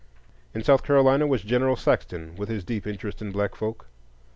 [0.55, 3.85] In South Carolina was General Saxton, with his deep interest in black folk.